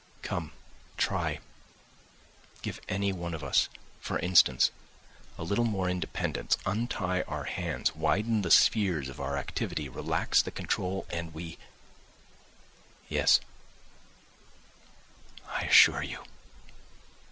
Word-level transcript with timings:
Come, 0.23 0.53
try, 0.97 1.41
give 2.63 2.81
any 2.89 3.13
one 3.13 3.35
of 3.35 3.43
us, 3.43 3.69
for 3.99 4.17
instance, 4.17 4.71
a 5.37 5.43
little 5.43 5.63
more 5.63 5.87
independence, 5.87 6.57
untie 6.65 7.21
our 7.27 7.43
hands, 7.43 7.95
widen 7.95 8.41
the 8.41 8.49
spheres 8.49 9.09
of 9.09 9.19
our 9.21 9.37
activity, 9.37 9.87
relax 9.89 10.41
the 10.41 10.49
control 10.49 11.05
and 11.11 11.35
we... 11.35 11.59
yes, 13.09 13.39
I 15.47 15.65
assure 15.65 16.01
you 16.01 16.23